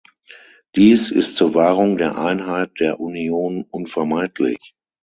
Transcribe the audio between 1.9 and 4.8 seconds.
der Einheit der Union unvermeidlich.